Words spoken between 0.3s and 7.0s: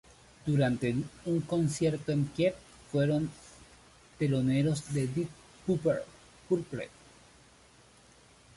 Durante un concierto en Kiev, fueron teloneros de Deep Purple.